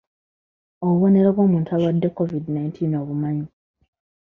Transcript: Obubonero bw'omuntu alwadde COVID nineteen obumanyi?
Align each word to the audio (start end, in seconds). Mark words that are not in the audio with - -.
Obubonero 0.83 1.29
bw'omuntu 1.35 1.69
alwadde 1.71 2.07
COVID 2.17 2.43
nineteen 2.49 2.93
obumanyi? 3.01 3.47